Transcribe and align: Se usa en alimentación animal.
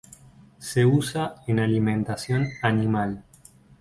Se 0.57 0.83
usa 0.83 1.35
en 1.45 1.59
alimentación 1.59 2.47
animal. 2.63 3.23